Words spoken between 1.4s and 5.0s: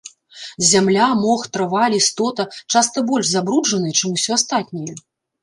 трава, лістота часта больш забруджаныя, чым усё астатняе.